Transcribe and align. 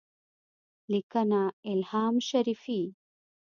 -لیکنه: 0.89 1.41
الهام 1.71 2.13
شریفي 2.29 2.81